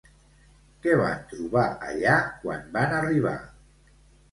Què 0.85 0.95
van 1.01 1.21
trobar 1.33 1.67
allà 1.91 2.17
quan 2.41 2.67
van 2.79 2.99
arribar? 3.03 3.37